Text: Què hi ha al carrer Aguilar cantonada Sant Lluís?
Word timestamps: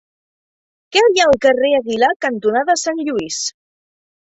Què 0.97 1.03
hi 1.09 1.21
ha 1.21 1.27
al 1.33 1.37
carrer 1.43 1.69
Aguilar 1.81 2.11
cantonada 2.27 2.79
Sant 2.87 3.05
Lluís? 3.11 3.41